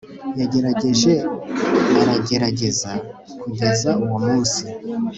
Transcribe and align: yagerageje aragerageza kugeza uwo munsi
yagerageje 0.39 1.13
aragerageza 2.01 2.91
kugeza 3.41 3.89
uwo 4.03 4.17
munsi 4.25 4.61